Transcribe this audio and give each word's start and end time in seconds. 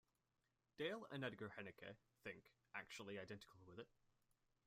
Dale 0.79 1.05
and 1.11 1.23
Edgar 1.23 1.51
Hennecke 1.55 1.95
think, 2.23 2.41
actually 2.73 3.19
identical 3.19 3.59
with 3.67 3.77
it. 3.77 3.87